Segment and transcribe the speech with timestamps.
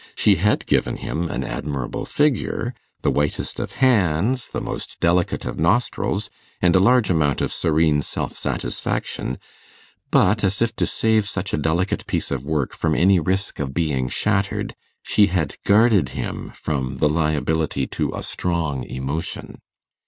[0.15, 5.59] She had given him an admirable figure, the whitest of hands, the most delicate of
[5.59, 6.27] nostrils,
[6.59, 9.37] and a large amount of serene self satisfaction;
[10.09, 13.75] but, as if to save such a delicate piece of work from any risk of
[13.75, 19.59] being shattered, she had guarded him from the liability to a strong emotion.